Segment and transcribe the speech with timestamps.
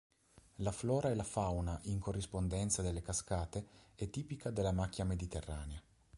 [0.63, 5.79] La flora e la fauna in corrispondenza delle cascate è tipica della macchia mediterranea.